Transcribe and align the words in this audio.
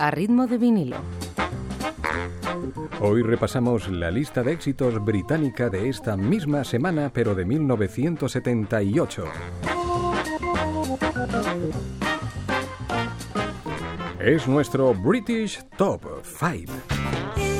a 0.00 0.10
ritmo 0.10 0.46
de 0.46 0.56
vinilo. 0.56 0.96
Hoy 3.00 3.22
repasamos 3.22 3.88
la 3.88 4.10
lista 4.10 4.42
de 4.42 4.52
éxitos 4.52 5.04
británica 5.04 5.68
de 5.68 5.90
esta 5.90 6.16
misma 6.16 6.64
semana, 6.64 7.10
pero 7.12 7.34
de 7.34 7.44
1978. 7.44 9.24
Es 14.18 14.48
nuestro 14.48 14.94
British 14.94 15.62
Top 15.76 16.02
5. 16.24 17.59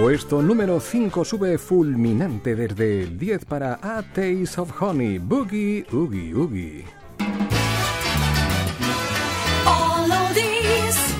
Puesto 0.00 0.40
número 0.40 0.80
5 0.80 1.24
sube 1.26 1.58
fulminante 1.58 2.56
desde 2.56 3.02
el 3.02 3.18
10 3.18 3.44
para 3.44 3.74
A 3.82 4.02
Taste 4.02 4.58
of 4.58 4.72
Honey, 4.80 5.18
Boogie 5.18 5.84
Oogie 5.92 6.34
Oogie. 6.34 6.84
All 9.66 10.10
of 10.10 10.34
these, 10.34 11.14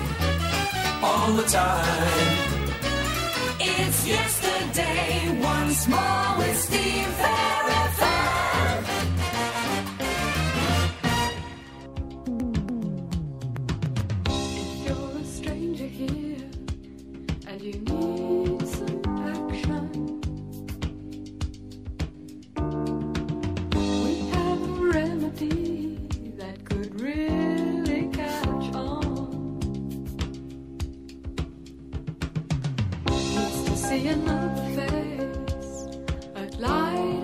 all 1.02 1.36
the 1.36 1.42
time. 1.42 2.49
Once 5.80 5.88
more 5.88 6.38
with 6.38 6.58
Steve 6.58 7.06
If 14.26 14.86
you're 14.86 15.18
a 15.18 15.24
stranger 15.24 15.86
here 15.86 16.50
and 17.46 17.62
you 17.62 17.72
need 17.72 18.68
some 18.68 19.02
action, 19.26 20.20
we 24.04 24.14
have 24.32 24.62
a 24.62 24.72
remedy 24.92 25.98
that 26.36 26.64
could 26.66 27.00
really 27.00 28.08
catch 28.12 28.74
on. 28.74 29.58
Needs 33.06 33.64
to 33.64 33.76
see 33.76 34.08
another 34.08 34.64
face 34.76 35.19
life. 36.60 37.19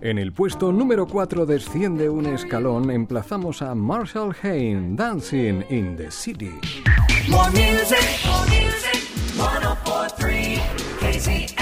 En 0.00 0.18
el 0.18 0.32
puesto 0.32 0.72
número 0.72 1.06
4 1.06 1.44
desciende 1.44 2.08
un 2.08 2.26
escalón, 2.26 2.90
emplazamos 2.90 3.62
a 3.62 3.74
Marshall 3.74 4.34
Hain, 4.42 4.96
Dancing 4.96 5.64
in 5.70 5.96
the 5.96 6.10
City. 6.10 6.52
More 7.28 7.50
music, 7.50 7.98
more 8.24 8.46
music. 8.48 8.98
1043 9.36 10.60
KZLT. 11.00 11.57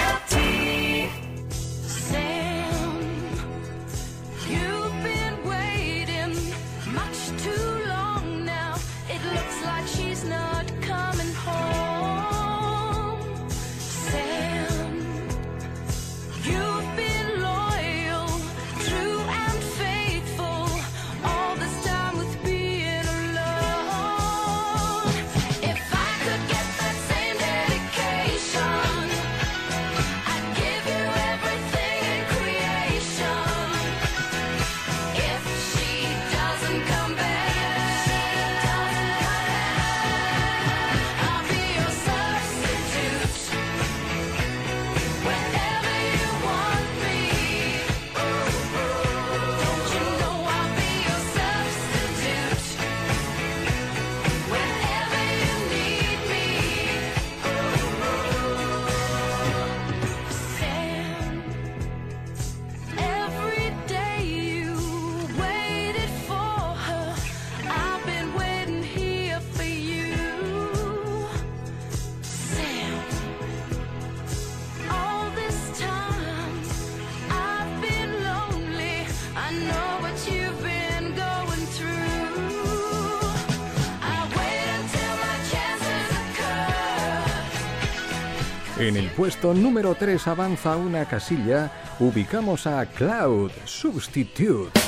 En 88.78 88.95
el 88.95 89.09
puesto 89.09 89.55
número 89.55 89.95
3 89.95 90.27
avanza 90.27 90.77
una 90.77 91.07
casilla, 91.07 91.71
ubicamos 91.99 92.67
a 92.67 92.84
Cloud 92.84 93.51
Substitute. 93.65 94.85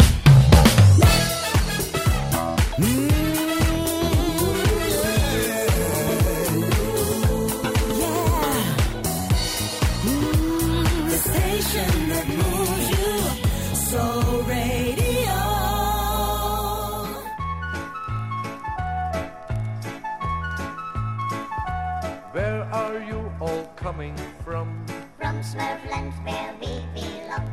Smurfland 25.40 26.12
where 26.25 26.55
we 26.61 26.82
belong. 26.94 27.49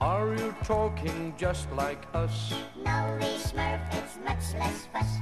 Are 0.00 0.34
you 0.34 0.54
talking 0.64 1.34
just 1.38 1.70
like 1.72 2.06
us? 2.12 2.52
No, 2.76 3.16
we 3.18 3.38
Smurf, 3.38 3.80
it's 3.94 4.18
much 4.24 4.54
less 4.58 4.86
fuss. 4.92 5.16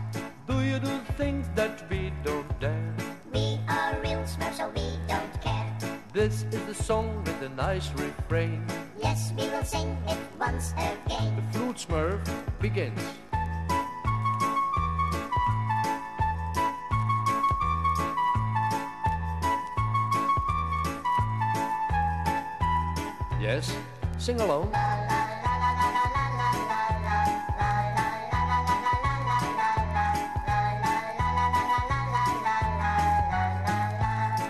Do 0.49 0.61
you 0.61 0.81
do 0.81 0.99
things 1.17 1.47
that 1.55 1.89
we 1.89 2.13
don't 2.25 2.61
dare? 2.61 2.95
We 3.33 3.61
are 3.69 3.97
real 4.03 4.25
Smurfs, 4.25 4.57
so 4.57 4.69
we 4.75 4.99
don't 5.07 5.41
care. 5.41 5.79
This 6.13 6.45
is 6.51 6.67
a 6.69 6.75
song 6.75 7.23
with 7.25 7.41
a 7.43 7.49
nice 7.51 7.93
refrain. 7.93 8.67
Yes, 9.01 9.33
we 9.37 9.49
will 9.49 9.65
sing 9.65 9.97
it 10.09 10.19
once 10.39 10.73
again. 10.73 11.37
The 11.37 11.59
Flute 11.59 11.87
Smurf 11.89 12.21
begins. 12.59 13.01
Yes, 23.61 23.77
sing 24.17 24.41
along. 24.41 24.73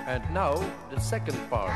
And 0.07 0.23
now 0.33 0.55
the 0.91 1.01
second 1.01 1.35
part. 1.51 1.73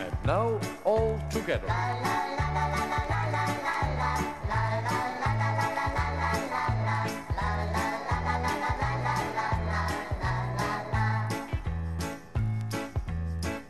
And 0.00 0.16
now 0.24 0.58
all 0.84 1.20
together. 1.28 1.68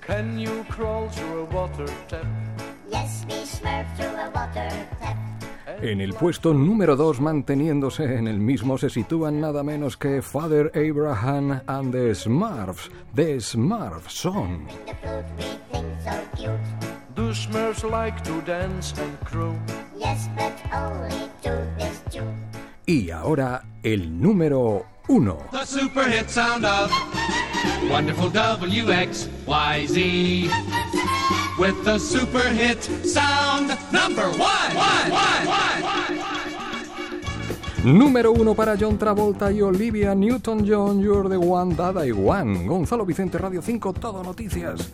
Can 0.08 0.38
you 0.40 0.64
crawl 0.70 1.06
through 1.10 1.40
a 1.40 1.44
water 1.54 1.86
tap? 2.08 2.24
Yes, 2.90 3.26
we 3.28 3.44
Smurf 3.44 3.84
through 3.94 4.16
a 4.16 4.30
water 4.30 4.70
tap. 5.00 5.16
En 5.82 6.00
el 6.00 6.14
puesto 6.14 6.54
número 6.54 6.96
2, 6.96 7.20
manteniéndose 7.20 8.16
en 8.16 8.26
el 8.26 8.40
mismo, 8.40 8.78
se 8.78 8.88
sitúan 8.88 9.38
nada 9.38 9.62
menos 9.62 9.98
que 9.98 10.22
Father 10.22 10.72
Abraham 10.74 11.60
and 11.66 11.92
the 11.92 12.14
Smurfs, 12.14 12.90
The 13.14 13.38
Smurf 13.38 14.08
Song. 14.08 14.66
Do 17.14 17.34
Smurfs 17.34 17.84
like 17.84 18.18
to 18.24 18.40
dance 18.46 18.94
and 18.98 19.20
croon? 19.26 19.60
Yes, 19.94 20.30
but 20.34 20.54
only 20.72 21.28
to 21.42 21.50
this 21.76 22.02
tune. 22.10 22.48
Y 22.86 23.10
ahora 23.10 23.62
el 23.82 24.18
número 24.18 24.86
1. 25.08 25.50
The 25.50 25.64
super 25.64 26.04
hit 26.04 26.28
sound 26.28 26.64
of 26.66 26.90
wonderful 27.90 28.30
WXYZ. 28.30 29.98
With 31.58 31.82
the 31.84 31.98
super 31.98 32.46
hit 32.50 32.82
sound 33.06 33.68
number 33.90 34.28
one. 34.36 34.74
one, 34.76 35.10
one, 35.10 35.48
one. 35.48 36.28
Número 37.84 38.32
1 38.32 38.54
para 38.54 38.76
John 38.76 38.98
Travolta 38.98 39.50
y 39.50 39.62
Olivia 39.62 40.14
Newton-John, 40.14 41.00
You're 41.00 41.28
the 41.30 41.38
One 41.38 41.74
That 41.74 42.04
I 42.04 42.12
Want. 42.12 42.66
Gonzalo 42.66 43.06
Vicente, 43.06 43.38
Radio 43.38 43.62
5, 43.62 43.94
Todo 43.94 44.22
Noticias. 44.22 44.92